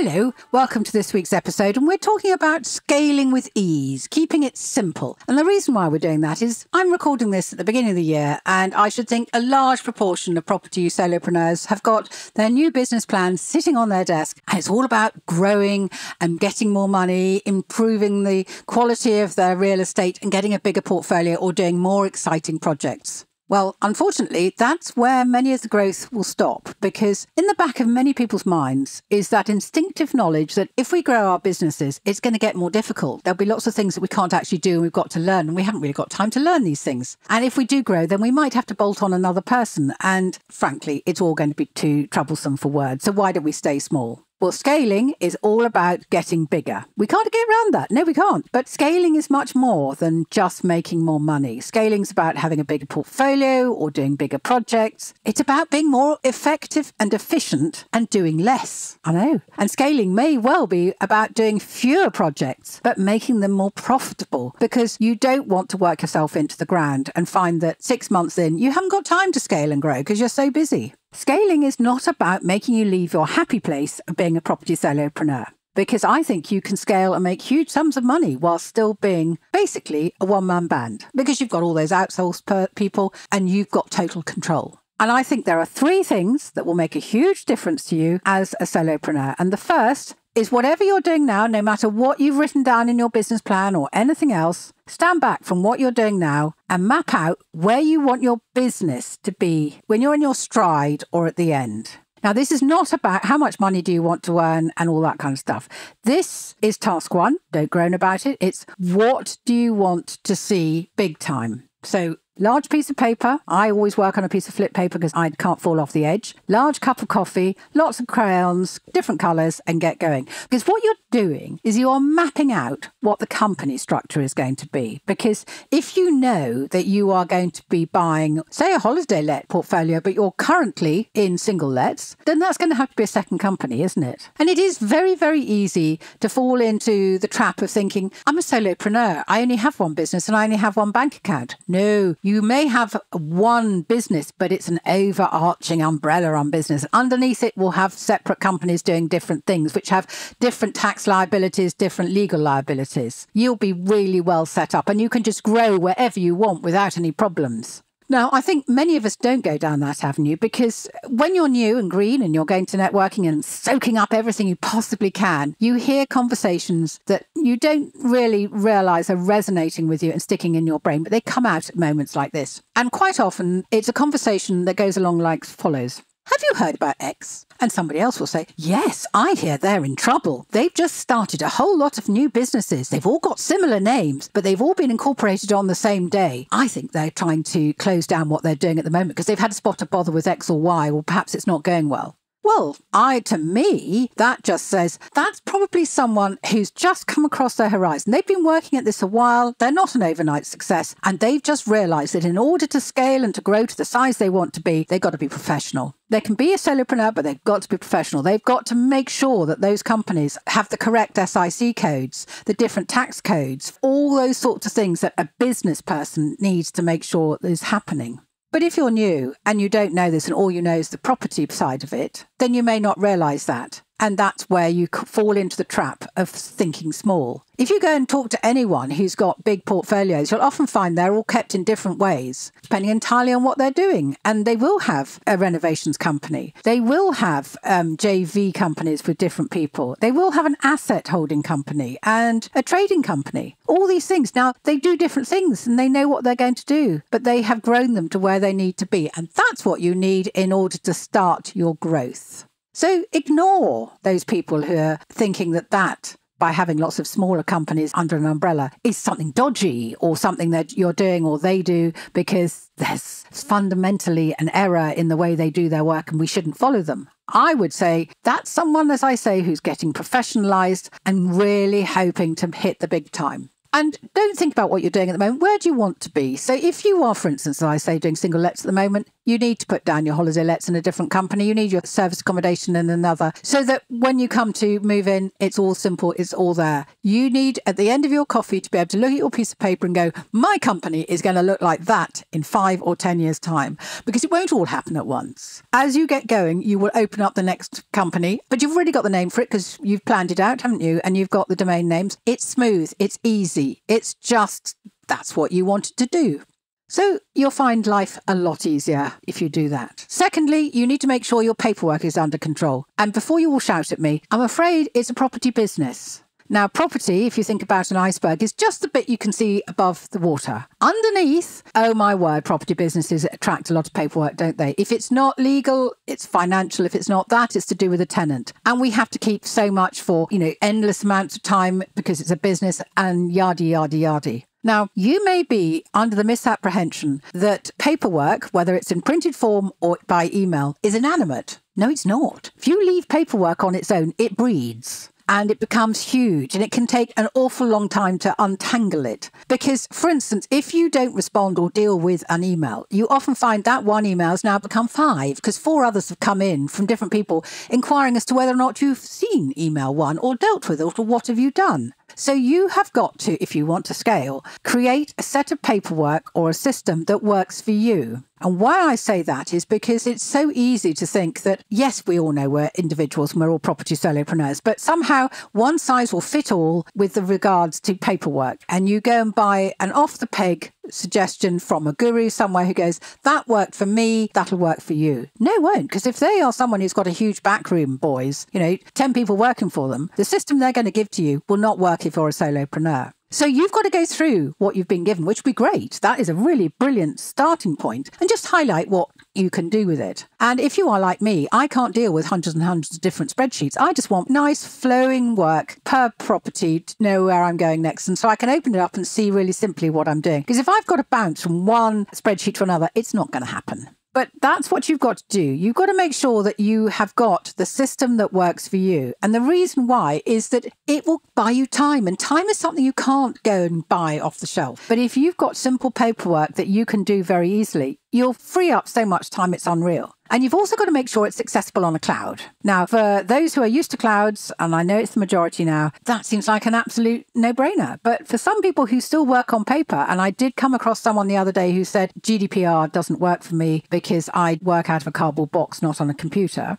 Hello, 0.00 0.32
welcome 0.52 0.84
to 0.84 0.92
this 0.92 1.12
week's 1.12 1.32
episode, 1.32 1.76
and 1.76 1.84
we're 1.84 1.96
talking 1.96 2.30
about 2.30 2.64
scaling 2.64 3.32
with 3.32 3.50
ease, 3.56 4.06
keeping 4.06 4.44
it 4.44 4.56
simple. 4.56 5.18
And 5.26 5.36
the 5.36 5.44
reason 5.44 5.74
why 5.74 5.88
we're 5.88 5.98
doing 5.98 6.20
that 6.20 6.40
is 6.40 6.66
I'm 6.72 6.92
recording 6.92 7.32
this 7.32 7.52
at 7.52 7.58
the 7.58 7.64
beginning 7.64 7.90
of 7.90 7.96
the 7.96 8.04
year, 8.04 8.38
and 8.46 8.72
I 8.76 8.90
should 8.90 9.08
think 9.08 9.28
a 9.32 9.42
large 9.42 9.82
proportion 9.82 10.38
of 10.38 10.46
property 10.46 10.86
solopreneurs 10.86 11.66
have 11.66 11.82
got 11.82 12.30
their 12.36 12.48
new 12.48 12.70
business 12.70 13.04
plans 13.04 13.40
sitting 13.40 13.76
on 13.76 13.88
their 13.88 14.04
desk, 14.04 14.40
and 14.46 14.56
it's 14.56 14.70
all 14.70 14.84
about 14.84 15.26
growing 15.26 15.90
and 16.20 16.38
getting 16.38 16.70
more 16.70 16.88
money, 16.88 17.42
improving 17.44 18.22
the 18.22 18.46
quality 18.66 19.18
of 19.18 19.34
their 19.34 19.56
real 19.56 19.80
estate, 19.80 20.20
and 20.22 20.30
getting 20.30 20.54
a 20.54 20.60
bigger 20.60 20.80
portfolio 20.80 21.34
or 21.34 21.52
doing 21.52 21.76
more 21.76 22.06
exciting 22.06 22.60
projects. 22.60 23.26
Well, 23.50 23.76
unfortunately, 23.80 24.52
that's 24.58 24.94
where 24.94 25.24
many 25.24 25.54
of 25.54 25.62
the 25.62 25.68
growth 25.68 26.12
will 26.12 26.22
stop 26.22 26.68
because 26.82 27.26
in 27.34 27.46
the 27.46 27.54
back 27.54 27.80
of 27.80 27.88
many 27.88 28.12
people's 28.12 28.44
minds 28.44 29.02
is 29.08 29.30
that 29.30 29.48
instinctive 29.48 30.12
knowledge 30.12 30.54
that 30.54 30.68
if 30.76 30.92
we 30.92 31.02
grow 31.02 31.26
our 31.26 31.38
businesses, 31.38 31.98
it's 32.04 32.20
going 32.20 32.34
to 32.34 32.38
get 32.38 32.56
more 32.56 32.70
difficult. 32.70 33.24
There'll 33.24 33.38
be 33.38 33.46
lots 33.46 33.66
of 33.66 33.74
things 33.74 33.94
that 33.94 34.02
we 34.02 34.08
can't 34.08 34.34
actually 34.34 34.58
do 34.58 34.74
and 34.74 34.82
we've 34.82 34.92
got 34.92 35.10
to 35.12 35.20
learn 35.20 35.46
and 35.46 35.56
we 35.56 35.62
haven't 35.62 35.80
really 35.80 35.94
got 35.94 36.10
time 36.10 36.30
to 36.32 36.40
learn 36.40 36.62
these 36.62 36.82
things. 36.82 37.16
And 37.30 37.42
if 37.42 37.56
we 37.56 37.64
do 37.64 37.82
grow, 37.82 38.04
then 38.04 38.20
we 38.20 38.30
might 38.30 38.52
have 38.52 38.66
to 38.66 38.74
bolt 38.74 39.02
on 39.02 39.14
another 39.14 39.40
person. 39.40 39.94
And 40.00 40.38
frankly, 40.50 41.02
it's 41.06 41.22
all 41.22 41.34
going 41.34 41.50
to 41.50 41.56
be 41.56 41.66
too 41.66 42.06
troublesome 42.08 42.58
for 42.58 42.68
words. 42.68 43.04
So 43.04 43.12
why 43.12 43.32
don't 43.32 43.44
we 43.44 43.52
stay 43.52 43.78
small? 43.78 44.27
Well, 44.40 44.52
scaling 44.52 45.14
is 45.18 45.36
all 45.42 45.64
about 45.64 46.08
getting 46.10 46.44
bigger. 46.44 46.84
We 46.96 47.08
can't 47.08 47.32
get 47.32 47.48
around 47.48 47.74
that. 47.74 47.90
No, 47.90 48.04
we 48.04 48.14
can't. 48.14 48.46
But 48.52 48.68
scaling 48.68 49.16
is 49.16 49.30
much 49.30 49.56
more 49.56 49.96
than 49.96 50.26
just 50.30 50.62
making 50.62 51.04
more 51.04 51.18
money. 51.18 51.60
Scaling 51.60 52.02
is 52.02 52.12
about 52.12 52.36
having 52.36 52.60
a 52.60 52.64
bigger 52.64 52.86
portfolio 52.86 53.68
or 53.68 53.90
doing 53.90 54.14
bigger 54.14 54.38
projects. 54.38 55.12
It's 55.24 55.40
about 55.40 55.70
being 55.70 55.90
more 55.90 56.18
effective 56.22 56.92
and 57.00 57.12
efficient 57.12 57.84
and 57.92 58.08
doing 58.10 58.38
less. 58.38 58.96
I 59.04 59.10
know. 59.10 59.40
And 59.56 59.72
scaling 59.72 60.14
may 60.14 60.38
well 60.38 60.68
be 60.68 60.94
about 61.00 61.34
doing 61.34 61.58
fewer 61.58 62.08
projects, 62.08 62.80
but 62.84 62.96
making 62.96 63.40
them 63.40 63.50
more 63.50 63.72
profitable 63.72 64.54
because 64.60 64.98
you 65.00 65.16
don't 65.16 65.48
want 65.48 65.68
to 65.70 65.76
work 65.76 66.00
yourself 66.00 66.36
into 66.36 66.56
the 66.56 66.64
ground 66.64 67.10
and 67.16 67.28
find 67.28 67.60
that 67.62 67.82
six 67.82 68.08
months 68.08 68.38
in, 68.38 68.56
you 68.56 68.70
haven't 68.70 68.92
got 68.92 69.04
time 69.04 69.32
to 69.32 69.40
scale 69.40 69.72
and 69.72 69.82
grow 69.82 69.98
because 69.98 70.20
you're 70.20 70.28
so 70.28 70.48
busy. 70.48 70.94
Scaling 71.12 71.62
is 71.62 71.80
not 71.80 72.06
about 72.06 72.44
making 72.44 72.74
you 72.74 72.84
leave 72.84 73.14
your 73.14 73.26
happy 73.26 73.60
place 73.60 73.98
of 74.00 74.16
being 74.16 74.36
a 74.36 74.42
property 74.42 74.74
solopreneur 74.76 75.46
because 75.74 76.04
I 76.04 76.22
think 76.22 76.50
you 76.50 76.60
can 76.60 76.76
scale 76.76 77.14
and 77.14 77.24
make 77.24 77.40
huge 77.40 77.70
sums 77.70 77.96
of 77.96 78.04
money 78.04 78.36
while 78.36 78.58
still 78.58 78.94
being 78.94 79.38
basically 79.52 80.12
a 80.20 80.26
one 80.26 80.44
man 80.46 80.66
band 80.66 81.06
because 81.14 81.40
you've 81.40 81.48
got 81.48 81.62
all 81.62 81.72
those 81.72 81.92
outsourced 81.92 82.74
people 82.74 83.14
and 83.32 83.48
you've 83.48 83.70
got 83.70 83.90
total 83.90 84.22
control. 84.22 84.80
And 85.00 85.10
I 85.10 85.22
think 85.22 85.46
there 85.46 85.60
are 85.60 85.66
three 85.66 86.02
things 86.02 86.50
that 86.50 86.66
will 86.66 86.74
make 86.74 86.94
a 86.94 87.00
huge 87.00 87.46
difference 87.46 87.84
to 87.84 87.96
you 87.96 88.20
as 88.26 88.54
a 88.60 88.64
solopreneur. 88.64 89.34
And 89.38 89.50
the 89.50 89.56
first 89.56 90.14
is 90.38 90.52
whatever 90.52 90.84
you're 90.84 91.00
doing 91.00 91.26
now, 91.26 91.48
no 91.48 91.60
matter 91.60 91.88
what 91.88 92.20
you've 92.20 92.38
written 92.38 92.62
down 92.62 92.88
in 92.88 92.96
your 92.96 93.10
business 93.10 93.40
plan 93.40 93.74
or 93.74 93.88
anything 93.92 94.32
else, 94.32 94.72
stand 94.86 95.20
back 95.20 95.42
from 95.42 95.64
what 95.64 95.80
you're 95.80 95.90
doing 95.90 96.16
now 96.16 96.54
and 96.70 96.86
map 96.86 97.12
out 97.12 97.40
where 97.50 97.80
you 97.80 98.00
want 98.00 98.22
your 98.22 98.38
business 98.54 99.18
to 99.24 99.32
be 99.32 99.80
when 99.88 100.00
you're 100.00 100.14
in 100.14 100.22
your 100.22 100.36
stride 100.36 101.02
or 101.10 101.26
at 101.26 101.34
the 101.34 101.52
end. 101.52 101.96
Now, 102.22 102.32
this 102.32 102.52
is 102.52 102.62
not 102.62 102.92
about 102.92 103.24
how 103.24 103.36
much 103.36 103.58
money 103.58 103.82
do 103.82 103.92
you 103.92 104.02
want 104.02 104.22
to 104.24 104.38
earn 104.38 104.70
and 104.76 104.88
all 104.88 105.00
that 105.00 105.18
kind 105.18 105.32
of 105.32 105.40
stuff. 105.40 105.68
This 106.04 106.54
is 106.62 106.78
task 106.78 107.12
one. 107.12 107.38
Don't 107.50 107.70
groan 107.70 107.92
about 107.92 108.24
it. 108.24 108.38
It's 108.40 108.64
what 108.78 109.38
do 109.44 109.52
you 109.52 109.74
want 109.74 110.18
to 110.22 110.36
see 110.36 110.92
big 110.96 111.18
time? 111.18 111.68
So, 111.82 112.16
Large 112.40 112.68
piece 112.68 112.88
of 112.88 112.96
paper. 112.96 113.40
I 113.48 113.68
always 113.68 113.98
work 113.98 114.16
on 114.16 114.22
a 114.22 114.28
piece 114.28 114.46
of 114.46 114.54
flip 114.54 114.72
paper 114.72 114.96
because 114.96 115.12
I 115.12 115.30
can't 115.30 115.60
fall 115.60 115.80
off 115.80 115.90
the 115.90 116.04
edge. 116.04 116.36
Large 116.46 116.80
cup 116.80 117.02
of 117.02 117.08
coffee, 117.08 117.56
lots 117.74 117.98
of 117.98 118.06
crayons, 118.06 118.78
different 118.94 119.20
colours, 119.20 119.60
and 119.66 119.80
get 119.80 119.98
going. 119.98 120.28
Because 120.44 120.62
what 120.62 120.84
you're 120.84 120.94
doing 121.10 121.58
is 121.64 121.76
you 121.76 121.90
are 121.90 121.98
mapping 121.98 122.52
out 122.52 122.90
what 123.00 123.18
the 123.18 123.26
company 123.26 123.76
structure 123.76 124.20
is 124.20 124.34
going 124.34 124.54
to 124.54 124.68
be. 124.68 125.02
Because 125.04 125.44
if 125.72 125.96
you 125.96 126.12
know 126.12 126.68
that 126.68 126.86
you 126.86 127.10
are 127.10 127.24
going 127.24 127.50
to 127.50 127.62
be 127.68 127.86
buying, 127.86 128.40
say, 128.50 128.72
a 128.72 128.78
holiday 128.78 129.20
let 129.20 129.48
portfolio, 129.48 129.98
but 129.98 130.14
you're 130.14 130.30
currently 130.30 131.10
in 131.14 131.38
single 131.38 131.68
lets, 131.68 132.16
then 132.24 132.38
that's 132.38 132.56
going 132.56 132.70
to 132.70 132.76
have 132.76 132.90
to 132.90 132.96
be 132.96 133.02
a 133.02 133.08
second 133.08 133.38
company, 133.38 133.82
isn't 133.82 134.04
it? 134.04 134.30
And 134.38 134.48
it 134.48 134.60
is 134.60 134.78
very, 134.78 135.16
very 135.16 135.40
easy 135.40 135.98
to 136.20 136.28
fall 136.28 136.60
into 136.60 137.18
the 137.18 137.26
trap 137.26 137.62
of 137.62 137.70
thinking, 137.70 138.12
I'm 138.28 138.38
a 138.38 138.42
solopreneur. 138.42 139.24
I 139.26 139.42
only 139.42 139.56
have 139.56 139.80
one 139.80 139.94
business 139.94 140.28
and 140.28 140.36
I 140.36 140.44
only 140.44 140.56
have 140.56 140.76
one 140.76 140.92
bank 140.92 141.16
account. 141.16 141.56
No, 141.66 142.14
you 142.28 142.42
may 142.42 142.66
have 142.66 143.00
one 143.12 143.80
business, 143.80 144.30
but 144.30 144.52
it's 144.52 144.68
an 144.68 144.80
overarching 144.86 145.80
umbrella 145.80 146.34
on 146.34 146.50
business. 146.50 146.84
Underneath 146.92 147.42
it 147.42 147.56
will 147.56 147.70
have 147.70 147.94
separate 147.94 148.38
companies 148.38 148.82
doing 148.82 149.08
different 149.08 149.46
things, 149.46 149.74
which 149.74 149.88
have 149.88 150.36
different 150.38 150.74
tax 150.74 151.06
liabilities, 151.06 151.72
different 151.72 152.10
legal 152.10 152.38
liabilities. 152.38 153.26
You'll 153.32 153.56
be 153.56 153.72
really 153.72 154.20
well 154.20 154.44
set 154.44 154.74
up 154.74 154.90
and 154.90 155.00
you 155.00 155.08
can 155.08 155.22
just 155.22 155.42
grow 155.42 155.78
wherever 155.78 156.20
you 156.20 156.34
want 156.34 156.62
without 156.62 156.98
any 156.98 157.12
problems. 157.12 157.82
Now, 158.10 158.30
I 158.32 158.40
think 158.40 158.66
many 158.68 158.96
of 158.96 159.04
us 159.04 159.16
don't 159.16 159.42
go 159.42 159.58
down 159.58 159.80
that 159.80 160.02
avenue 160.02 160.38
because 160.38 160.88
when 161.08 161.34
you're 161.34 161.48
new 161.48 161.76
and 161.76 161.90
green 161.90 162.22
and 162.22 162.34
you're 162.34 162.46
going 162.46 162.64
to 162.66 162.78
networking 162.78 163.28
and 163.28 163.44
soaking 163.44 163.98
up 163.98 164.14
everything 164.14 164.48
you 164.48 164.56
possibly 164.56 165.10
can, 165.10 165.54
you 165.58 165.74
hear 165.74 166.06
conversations 166.06 167.00
that 167.06 167.26
you 167.36 167.58
don't 167.58 167.92
really 168.02 168.46
realize 168.46 169.10
are 169.10 169.16
resonating 169.16 169.88
with 169.88 170.02
you 170.02 170.10
and 170.10 170.22
sticking 170.22 170.54
in 170.54 170.66
your 170.66 170.80
brain, 170.80 171.02
but 171.02 171.12
they 171.12 171.20
come 171.20 171.44
out 171.44 171.68
at 171.68 171.76
moments 171.76 172.16
like 172.16 172.32
this. 172.32 172.62
And 172.74 172.90
quite 172.90 173.20
often, 173.20 173.64
it's 173.70 173.90
a 173.90 173.92
conversation 173.92 174.64
that 174.64 174.76
goes 174.76 174.96
along 174.96 175.18
like 175.18 175.44
follows 175.44 176.02
have 176.30 176.42
you 176.42 176.58
heard 176.58 176.74
about 176.74 176.96
X? 177.00 177.46
And 177.60 177.72
somebody 177.72 177.98
else 178.00 178.20
will 178.20 178.26
say, 178.26 178.46
Yes, 178.56 179.06
I 179.14 179.32
hear 179.32 179.56
they're 179.56 179.84
in 179.84 179.96
trouble. 179.96 180.46
They've 180.50 180.72
just 180.74 180.96
started 180.96 181.42
a 181.42 181.48
whole 181.48 181.76
lot 181.76 181.98
of 181.98 182.08
new 182.08 182.28
businesses. 182.28 182.88
They've 182.88 183.06
all 183.06 183.18
got 183.18 183.40
similar 183.40 183.80
names, 183.80 184.30
but 184.32 184.44
they've 184.44 184.60
all 184.60 184.74
been 184.74 184.90
incorporated 184.90 185.52
on 185.52 185.66
the 185.66 185.74
same 185.74 186.08
day. 186.08 186.46
I 186.52 186.68
think 186.68 186.92
they're 186.92 187.10
trying 187.10 187.42
to 187.44 187.72
close 187.74 188.06
down 188.06 188.28
what 188.28 188.42
they're 188.42 188.54
doing 188.54 188.78
at 188.78 188.84
the 188.84 188.90
moment 188.90 189.10
because 189.10 189.26
they've 189.26 189.38
had 189.38 189.52
a 189.52 189.54
spot 189.54 189.82
of 189.82 189.90
bother 189.90 190.12
with 190.12 190.26
X 190.26 190.50
or 190.50 190.60
Y, 190.60 190.90
or 190.90 191.02
perhaps 191.02 191.34
it's 191.34 191.46
not 191.46 191.62
going 191.62 191.88
well. 191.88 192.17
Well, 192.44 192.76
I, 192.92 193.20
to 193.20 193.36
me, 193.36 194.10
that 194.16 194.42
just 194.42 194.66
says 194.66 194.98
that's 195.14 195.40
probably 195.40 195.84
someone 195.84 196.38
who's 196.50 196.70
just 196.70 197.06
come 197.06 197.24
across 197.24 197.56
their 197.56 197.68
horizon. 197.68 198.12
They've 198.12 198.26
been 198.26 198.44
working 198.44 198.78
at 198.78 198.84
this 198.84 199.02
a 199.02 199.06
while. 199.06 199.54
They're 199.58 199.72
not 199.72 199.94
an 199.94 200.02
overnight 200.02 200.46
success. 200.46 200.94
And 201.02 201.20
they've 201.20 201.42
just 201.42 201.66
realized 201.66 202.14
that 202.14 202.24
in 202.24 202.38
order 202.38 202.66
to 202.68 202.80
scale 202.80 203.24
and 203.24 203.34
to 203.34 203.40
grow 203.40 203.66
to 203.66 203.76
the 203.76 203.84
size 203.84 204.18
they 204.18 204.30
want 204.30 204.54
to 204.54 204.62
be, 204.62 204.86
they've 204.88 205.00
got 205.00 205.10
to 205.10 205.18
be 205.18 205.28
professional. 205.28 205.94
They 206.10 206.20
can 206.20 206.36
be 206.36 206.54
a 206.54 206.56
solopreneur, 206.56 207.14
but 207.14 207.22
they've 207.24 207.44
got 207.44 207.62
to 207.62 207.68
be 207.68 207.76
professional. 207.76 208.22
They've 208.22 208.42
got 208.42 208.64
to 208.66 208.74
make 208.74 209.10
sure 209.10 209.44
that 209.44 209.60
those 209.60 209.82
companies 209.82 210.38
have 210.46 210.68
the 210.68 210.78
correct 210.78 211.18
SIC 211.18 211.76
codes, 211.76 212.26
the 212.46 212.54
different 212.54 212.88
tax 212.88 213.20
codes, 213.20 213.78
all 213.82 214.14
those 214.16 214.38
sorts 214.38 214.66
of 214.66 214.72
things 214.72 215.00
that 215.00 215.14
a 215.18 215.28
business 215.38 215.82
person 215.82 216.36
needs 216.40 216.70
to 216.72 216.82
make 216.82 217.04
sure 217.04 217.38
is 217.42 217.62
happening. 217.64 218.20
But 218.50 218.62
if 218.62 218.78
you're 218.78 218.90
new 218.90 219.34
and 219.44 219.60
you 219.60 219.68
don't 219.68 219.92
know 219.92 220.10
this 220.10 220.24
and 220.24 220.34
all 220.34 220.50
you 220.50 220.62
know 220.62 220.76
is 220.76 220.88
the 220.88 220.96
property 220.96 221.46
side 221.50 221.84
of 221.84 221.92
it, 221.92 222.26
then 222.38 222.54
you 222.54 222.62
may 222.62 222.80
not 222.80 222.98
realize 222.98 223.44
that. 223.44 223.82
And 224.00 224.16
that's 224.16 224.48
where 224.48 224.68
you 224.68 224.86
fall 224.86 225.36
into 225.36 225.56
the 225.56 225.64
trap 225.64 226.04
of 226.16 226.28
thinking 226.28 226.92
small. 226.92 227.44
If 227.58 227.70
you 227.70 227.80
go 227.80 227.96
and 227.96 228.08
talk 228.08 228.30
to 228.30 228.46
anyone 228.46 228.92
who's 228.92 229.16
got 229.16 229.42
big 229.42 229.64
portfolios, 229.64 230.30
you'll 230.30 230.40
often 230.42 230.68
find 230.68 230.96
they're 230.96 231.12
all 231.12 231.24
kept 231.24 231.56
in 231.56 231.64
different 231.64 231.98
ways, 231.98 232.52
depending 232.62 232.88
entirely 232.88 233.32
on 233.32 233.42
what 233.42 233.58
they're 233.58 233.72
doing. 233.72 234.16
And 234.24 234.46
they 234.46 234.54
will 234.54 234.78
have 234.80 235.18
a 235.26 235.36
renovations 235.36 235.96
company. 235.96 236.54
They 236.62 236.78
will 236.78 237.12
have 237.12 237.56
um, 237.64 237.96
JV 237.96 238.54
companies 238.54 239.04
with 239.04 239.18
different 239.18 239.50
people. 239.50 239.96
They 240.00 240.12
will 240.12 240.30
have 240.30 240.46
an 240.46 240.56
asset 240.62 241.08
holding 241.08 241.42
company 241.42 241.98
and 242.04 242.48
a 242.54 242.62
trading 242.62 243.02
company. 243.02 243.56
All 243.66 243.88
these 243.88 244.06
things. 244.06 244.36
Now, 244.36 244.52
they 244.62 244.76
do 244.76 244.96
different 244.96 245.26
things 245.26 245.66
and 245.66 245.76
they 245.76 245.88
know 245.88 246.06
what 246.06 246.22
they're 246.22 246.36
going 246.36 246.54
to 246.54 246.64
do, 246.64 247.02
but 247.10 247.24
they 247.24 247.42
have 247.42 247.62
grown 247.62 247.94
them 247.94 248.08
to 248.10 248.20
where 248.20 248.38
they 248.38 248.52
need 248.52 248.76
to 248.76 248.86
be. 248.86 249.10
And 249.16 249.30
that's 249.30 249.64
what 249.64 249.80
you 249.80 249.96
need 249.96 250.28
in 250.28 250.52
order 250.52 250.78
to 250.78 250.94
start 250.94 251.56
your 251.56 251.74
growth. 251.74 252.47
So 252.78 253.04
ignore 253.12 253.90
those 254.04 254.22
people 254.22 254.62
who 254.62 254.76
are 254.76 255.00
thinking 255.08 255.50
that 255.50 255.72
that 255.72 256.14
by 256.38 256.52
having 256.52 256.76
lots 256.78 257.00
of 257.00 257.08
smaller 257.08 257.42
companies 257.42 257.90
under 257.94 258.16
an 258.16 258.24
umbrella 258.24 258.70
is 258.84 258.96
something 258.96 259.32
dodgy 259.32 259.96
or 259.98 260.16
something 260.16 260.50
that 260.50 260.76
you're 260.76 260.92
doing 260.92 261.26
or 261.26 261.40
they 261.40 261.60
do 261.60 261.92
because 262.12 262.70
there's 262.76 263.24
fundamentally 263.32 264.32
an 264.38 264.48
error 264.50 264.90
in 264.96 265.08
the 265.08 265.16
way 265.16 265.34
they 265.34 265.50
do 265.50 265.68
their 265.68 265.82
work 265.82 266.12
and 266.12 266.20
we 266.20 266.28
shouldn't 266.28 266.56
follow 266.56 266.80
them. 266.80 267.10
I 267.26 267.52
would 267.52 267.72
say 267.72 268.10
that's 268.22 268.48
someone, 268.48 268.92
as 268.92 269.02
I 269.02 269.16
say, 269.16 269.42
who's 269.42 269.58
getting 269.58 269.92
professionalized 269.92 270.88
and 271.04 271.36
really 271.36 271.82
hoping 271.82 272.36
to 272.36 272.46
hit 272.54 272.78
the 272.78 272.86
big 272.86 273.10
time. 273.10 273.50
And 273.78 273.96
don't 274.12 274.36
think 274.36 274.54
about 274.54 274.70
what 274.70 274.82
you're 274.82 274.90
doing 274.90 275.08
at 275.08 275.12
the 275.12 275.20
moment. 275.20 275.40
Where 275.40 275.56
do 275.56 275.68
you 275.68 275.74
want 275.76 276.00
to 276.00 276.10
be? 276.10 276.34
So, 276.34 276.52
if 276.52 276.84
you 276.84 277.04
are, 277.04 277.14
for 277.14 277.28
instance, 277.28 277.62
as 277.62 277.62
I 277.62 277.76
say, 277.76 278.00
doing 278.00 278.16
single 278.16 278.40
lets 278.40 278.64
at 278.64 278.66
the 278.66 278.72
moment, 278.72 279.06
you 279.28 279.36
need 279.36 279.58
to 279.58 279.66
put 279.66 279.84
down 279.84 280.06
your 280.06 280.14
holiday 280.14 280.42
lets 280.42 280.70
in 280.70 280.74
a 280.74 280.80
different 280.80 281.10
company. 281.10 281.44
You 281.44 281.54
need 281.54 281.70
your 281.70 281.82
service 281.84 282.22
accommodation 282.22 282.74
in 282.76 282.88
another 282.88 283.30
so 283.42 283.62
that 283.62 283.82
when 283.90 284.18
you 284.18 284.26
come 284.26 284.54
to 284.54 284.80
move 284.80 285.06
in, 285.06 285.32
it's 285.38 285.58
all 285.58 285.74
simple, 285.74 286.14
it's 286.16 286.32
all 286.32 286.54
there. 286.54 286.86
You 287.02 287.28
need 287.28 287.60
at 287.66 287.76
the 287.76 287.90
end 287.90 288.06
of 288.06 288.10
your 288.10 288.24
coffee 288.24 288.58
to 288.58 288.70
be 288.70 288.78
able 288.78 288.88
to 288.88 288.96
look 288.96 289.10
at 289.10 289.18
your 289.18 289.30
piece 289.30 289.52
of 289.52 289.58
paper 289.58 289.84
and 289.84 289.94
go, 289.94 290.12
my 290.32 290.56
company 290.62 291.02
is 291.02 291.20
going 291.20 291.36
to 291.36 291.42
look 291.42 291.60
like 291.60 291.84
that 291.84 292.22
in 292.32 292.42
five 292.42 292.80
or 292.80 292.96
10 292.96 293.20
years' 293.20 293.38
time, 293.38 293.76
because 294.06 294.24
it 294.24 294.30
won't 294.30 294.50
all 294.50 294.64
happen 294.64 294.96
at 294.96 295.06
once. 295.06 295.62
As 295.74 295.94
you 295.94 296.06
get 296.06 296.26
going, 296.26 296.62
you 296.62 296.78
will 296.78 296.90
open 296.94 297.20
up 297.20 297.34
the 297.34 297.42
next 297.42 297.84
company, 297.92 298.40
but 298.48 298.62
you've 298.62 298.74
already 298.74 298.92
got 298.92 299.02
the 299.02 299.10
name 299.10 299.28
for 299.28 299.42
it 299.42 299.50
because 299.50 299.78
you've 299.82 300.06
planned 300.06 300.30
it 300.32 300.40
out, 300.40 300.62
haven't 300.62 300.80
you? 300.80 301.02
And 301.04 301.18
you've 301.18 301.28
got 301.28 301.48
the 301.48 301.56
domain 301.56 301.86
names. 301.86 302.16
It's 302.24 302.46
smooth, 302.46 302.94
it's 302.98 303.18
easy, 303.22 303.67
it's 303.88 304.14
just 304.14 304.76
that's 305.06 305.36
what 305.36 305.52
you 305.52 305.64
wanted 305.64 305.96
to 305.96 306.06
do. 306.06 306.42
So 306.90 307.20
you'll 307.34 307.50
find 307.50 307.86
life 307.86 308.18
a 308.26 308.34
lot 308.34 308.64
easier 308.64 309.12
if 309.26 309.42
you 309.42 309.50
do 309.50 309.68
that. 309.68 310.06
Secondly, 310.08 310.70
you 310.72 310.86
need 310.86 311.02
to 311.02 311.06
make 311.06 311.24
sure 311.24 311.42
your 311.42 311.54
paperwork 311.54 312.04
is 312.04 312.16
under 312.16 312.38
control. 312.38 312.86
And 312.96 313.12
before 313.12 313.38
you 313.38 313.52
all 313.52 313.60
shout 313.60 313.92
at 313.92 313.98
me, 313.98 314.22
I'm 314.30 314.40
afraid 314.40 314.88
it's 314.94 315.10
a 315.10 315.14
property 315.14 315.50
business. 315.50 316.22
Now, 316.50 316.66
property, 316.66 317.26
if 317.26 317.36
you 317.36 317.44
think 317.44 317.62
about 317.62 317.90
an 317.90 317.98
iceberg, 317.98 318.42
is 318.42 318.54
just 318.54 318.80
the 318.80 318.88
bit 318.88 319.08
you 319.08 319.18
can 319.18 319.32
see 319.32 319.62
above 319.68 320.08
the 320.10 320.18
water. 320.18 320.64
Underneath, 320.80 321.62
oh 321.74 321.92
my 321.92 322.14
word, 322.14 322.46
property 322.46 322.72
businesses 322.72 323.24
attract 323.24 323.68
a 323.68 323.74
lot 323.74 323.86
of 323.86 323.92
paperwork, 323.92 324.36
don't 324.36 324.56
they? 324.56 324.74
If 324.78 324.90
it's 324.90 325.10
not 325.10 325.38
legal, 325.38 325.94
it's 326.06 326.24
financial. 326.24 326.86
If 326.86 326.94
it's 326.94 327.08
not 327.08 327.28
that, 327.28 327.54
it's 327.54 327.66
to 327.66 327.74
do 327.74 327.90
with 327.90 328.00
a 328.00 328.06
tenant. 328.06 328.54
And 328.64 328.80
we 328.80 328.90
have 328.92 329.10
to 329.10 329.18
keep 329.18 329.44
so 329.44 329.70
much 329.70 330.00
for, 330.00 330.26
you 330.30 330.38
know, 330.38 330.54
endless 330.62 331.04
amounts 331.04 331.36
of 331.36 331.42
time 331.42 331.82
because 331.94 332.18
it's 332.18 332.30
a 332.30 332.36
business 332.36 332.80
and 332.96 333.30
yada, 333.30 333.64
yada, 333.64 333.96
yada. 333.96 334.42
Now, 334.64 334.88
you 334.94 335.22
may 335.24 335.42
be 335.42 335.84
under 335.92 336.16
the 336.16 336.24
misapprehension 336.24 337.22
that 337.32 337.70
paperwork, 337.78 338.46
whether 338.50 338.74
it's 338.74 338.90
in 338.90 339.02
printed 339.02 339.36
form 339.36 339.70
or 339.80 339.98
by 340.06 340.30
email, 340.32 340.76
is 340.82 340.94
inanimate. 340.94 341.60
No, 341.76 341.90
it's 341.90 342.06
not. 342.06 342.50
If 342.56 342.66
you 342.66 342.84
leave 342.84 343.06
paperwork 343.06 343.62
on 343.62 343.74
its 343.74 343.90
own, 343.90 344.14
it 344.18 344.36
breeds 344.36 345.10
and 345.28 345.50
it 345.50 345.60
becomes 345.60 346.12
huge 346.12 346.54
and 346.54 346.64
it 346.64 346.72
can 346.72 346.86
take 346.86 347.12
an 347.16 347.28
awful 347.34 347.66
long 347.66 347.88
time 347.88 348.18
to 348.18 348.34
untangle 348.38 349.04
it. 349.06 349.30
Because, 349.46 349.86
for 349.92 350.08
instance, 350.08 350.48
if 350.50 350.72
you 350.72 350.90
don't 350.90 351.14
respond 351.14 351.58
or 351.58 351.70
deal 351.70 351.98
with 351.98 352.24
an 352.28 352.42
email, 352.42 352.86
you 352.90 353.06
often 353.08 353.34
find 353.34 353.64
that 353.64 353.84
one 353.84 354.06
email 354.06 354.30
has 354.30 354.42
now 354.42 354.58
become 354.58 354.88
five 354.88 355.36
because 355.36 355.58
four 355.58 355.84
others 355.84 356.08
have 356.08 356.20
come 356.20 356.40
in 356.40 356.68
from 356.68 356.86
different 356.86 357.12
people 357.12 357.44
inquiring 357.70 358.16
as 358.16 358.24
to 358.24 358.34
whether 358.34 358.52
or 358.52 358.56
not 358.56 358.80
you've 358.80 358.98
seen 358.98 359.52
email 359.56 359.94
one 359.94 360.18
or 360.18 360.34
dealt 360.34 360.68
with 360.68 360.80
it 360.80 360.98
or 360.98 361.04
what 361.04 361.26
have 361.26 361.38
you 361.38 361.50
done. 361.50 361.94
So 362.18 362.32
you 362.32 362.66
have 362.66 362.92
got 362.92 363.16
to, 363.20 363.40
if 363.40 363.54
you 363.54 363.64
want 363.64 363.86
to 363.86 363.94
scale, 363.94 364.44
create 364.64 365.14
a 365.18 365.22
set 365.22 365.52
of 365.52 365.62
paperwork 365.62 366.32
or 366.34 366.50
a 366.50 366.54
system 366.54 367.04
that 367.04 367.22
works 367.22 367.60
for 367.60 367.70
you. 367.70 368.24
And 368.40 368.58
why 368.58 368.80
I 368.80 368.96
say 368.96 369.22
that 369.22 369.54
is 369.54 369.64
because 369.64 370.04
it's 370.04 370.22
so 370.22 370.50
easy 370.52 370.94
to 370.94 371.06
think 371.06 371.42
that, 371.42 371.62
yes, 371.68 372.04
we 372.06 372.18
all 372.18 372.32
know 372.32 372.48
we're 372.48 372.70
individuals 372.74 373.32
and 373.32 373.40
we're 373.40 373.50
all 373.50 373.60
property 373.60 373.94
solopreneurs, 373.94 374.60
but 374.62 374.80
somehow 374.80 375.28
one 375.52 375.78
size 375.78 376.12
will 376.12 376.20
fit 376.20 376.50
all 376.50 376.86
with 376.94 377.14
the 377.14 377.22
regards 377.22 377.78
to 377.80 377.94
paperwork. 377.94 378.62
And 378.68 378.88
you 378.88 379.00
go 379.00 379.20
and 379.20 379.34
buy 379.34 379.74
an 379.78 379.92
off 379.92 380.18
the 380.18 380.26
peg 380.26 380.72
suggestion 380.90 381.58
from 381.58 381.86
a 381.86 381.92
guru 381.92 382.30
somewhere 382.30 382.64
who 382.64 382.74
goes, 382.74 383.00
that 383.24 383.48
worked 383.48 383.74
for 383.74 383.86
me, 383.86 384.30
that'll 384.34 384.58
work 384.58 384.80
for 384.80 384.94
you. 384.94 385.28
No, 385.38 385.52
won't. 385.58 385.88
Because 385.88 386.06
if 386.06 386.18
they 386.18 386.40
are 386.40 386.52
someone 386.52 386.80
who's 386.80 386.92
got 386.92 387.06
a 387.06 387.10
huge 387.10 387.42
backroom, 387.42 387.96
boys, 387.96 388.46
you 388.52 388.60
know, 388.60 388.76
10 388.94 389.12
people 389.12 389.36
working 389.36 389.70
for 389.70 389.88
them, 389.88 390.10
the 390.16 390.24
system 390.24 390.58
they're 390.58 390.72
going 390.72 390.84
to 390.84 390.90
give 390.90 391.10
to 391.12 391.22
you 391.22 391.42
will 391.48 391.56
not 391.56 391.78
work 391.78 392.06
if 392.06 392.16
you're 392.16 392.28
a 392.28 392.32
solopreneur. 392.32 393.12
So 393.30 393.44
you've 393.44 393.72
got 393.72 393.82
to 393.82 393.90
go 393.90 394.06
through 394.06 394.54
what 394.56 394.74
you've 394.74 394.88
been 394.88 395.04
given, 395.04 395.26
which 395.26 395.40
would 395.40 395.50
be 395.50 395.52
great. 395.52 395.98
That 396.00 396.18
is 396.18 396.30
a 396.30 396.34
really 396.34 396.68
brilliant 396.68 397.20
starting 397.20 397.76
point, 397.76 398.08
and 398.20 398.28
just 398.28 398.46
highlight 398.46 398.88
what 398.88 399.10
you 399.38 399.50
can 399.50 399.68
do 399.68 399.86
with 399.86 400.00
it. 400.00 400.26
And 400.40 400.60
if 400.60 400.76
you 400.76 400.88
are 400.88 401.00
like 401.00 401.20
me, 401.20 401.46
I 401.52 401.68
can't 401.68 401.94
deal 401.94 402.12
with 402.12 402.26
hundreds 402.26 402.54
and 402.54 402.64
hundreds 402.64 402.94
of 402.94 403.00
different 403.00 403.34
spreadsheets. 403.34 403.76
I 403.78 403.92
just 403.92 404.10
want 404.10 404.28
nice 404.28 404.64
flowing 404.64 405.34
work 405.34 405.78
per 405.84 406.12
property 406.18 406.80
to 406.80 406.94
know 407.00 407.24
where 407.24 407.42
I'm 407.44 407.56
going 407.56 407.82
next. 407.82 408.08
And 408.08 408.18
so 408.18 408.28
I 408.28 408.36
can 408.36 408.50
open 408.50 408.74
it 408.74 408.78
up 408.78 408.94
and 408.94 409.06
see 409.06 409.30
really 409.30 409.52
simply 409.52 409.90
what 409.90 410.08
I'm 410.08 410.20
doing. 410.20 410.40
Because 410.40 410.58
if 410.58 410.68
I've 410.68 410.86
got 410.86 410.96
to 410.96 411.04
bounce 411.04 411.42
from 411.42 411.66
one 411.66 412.06
spreadsheet 412.06 412.54
to 412.54 412.64
another, 412.64 412.90
it's 412.94 413.14
not 413.14 413.30
going 413.30 413.44
to 413.44 413.50
happen. 413.50 413.88
But 414.14 414.30
that's 414.40 414.70
what 414.70 414.88
you've 414.88 415.00
got 415.00 415.18
to 415.18 415.24
do. 415.28 415.42
You've 415.42 415.74
got 415.74 415.86
to 415.86 415.96
make 415.96 416.14
sure 416.14 416.42
that 416.42 416.58
you 416.58 416.88
have 416.88 417.14
got 417.14 417.52
the 417.56 417.66
system 417.66 418.16
that 418.16 418.32
works 418.32 418.66
for 418.66 418.76
you. 418.76 419.14
And 419.22 419.34
the 419.34 419.40
reason 419.40 419.86
why 419.86 420.22
is 420.26 420.48
that 420.48 420.66
it 420.86 421.06
will 421.06 421.22
buy 421.34 421.50
you 421.50 421.66
time. 421.66 422.06
And 422.06 422.18
time 422.18 422.46
is 422.46 422.58
something 422.58 422.84
you 422.84 422.92
can't 422.92 423.40
go 423.42 423.64
and 423.64 423.88
buy 423.88 424.18
off 424.18 424.38
the 424.38 424.46
shelf. 424.46 424.86
But 424.88 424.98
if 424.98 425.16
you've 425.16 425.36
got 425.36 425.56
simple 425.56 425.90
paperwork 425.90 426.54
that 426.54 426.66
you 426.66 426.86
can 426.86 427.04
do 427.04 427.22
very 427.22 427.50
easily, 427.50 428.00
you'll 428.10 428.32
free 428.32 428.70
up 428.70 428.88
so 428.88 429.04
much 429.04 429.30
time, 429.30 429.54
it's 429.54 429.66
unreal. 429.66 430.14
And 430.30 430.42
you've 430.42 430.54
also 430.54 430.76
got 430.76 430.84
to 430.84 430.90
make 430.90 431.08
sure 431.08 431.26
it's 431.26 431.40
accessible 431.40 431.84
on 431.84 431.94
a 431.94 431.98
cloud. 431.98 432.42
Now, 432.62 432.86
for 432.86 433.22
those 433.24 433.54
who 433.54 433.62
are 433.62 433.66
used 433.66 433.90
to 433.92 433.96
clouds, 433.96 434.52
and 434.58 434.74
I 434.74 434.82
know 434.82 434.98
it's 434.98 435.12
the 435.12 435.20
majority 435.20 435.64
now, 435.64 435.92
that 436.04 436.26
seems 436.26 436.48
like 436.48 436.66
an 436.66 436.74
absolute 436.74 437.26
no 437.34 437.52
brainer. 437.52 437.98
But 438.02 438.28
for 438.28 438.38
some 438.38 438.60
people 438.60 438.86
who 438.86 439.00
still 439.00 439.24
work 439.24 439.52
on 439.52 439.64
paper, 439.64 440.04
and 440.08 440.20
I 440.20 440.30
did 440.30 440.56
come 440.56 440.74
across 440.74 441.00
someone 441.00 441.28
the 441.28 441.36
other 441.36 441.52
day 441.52 441.72
who 441.72 441.84
said 441.84 442.12
GDPR 442.20 442.90
doesn't 442.92 443.20
work 443.20 443.42
for 443.42 443.54
me 443.54 443.84
because 443.90 444.28
I 444.34 444.58
work 444.62 444.90
out 444.90 445.02
of 445.02 445.06
a 445.06 445.12
cardboard 445.12 445.50
box, 445.50 445.82
not 445.82 446.00
on 446.00 446.10
a 446.10 446.14
computer. 446.14 446.78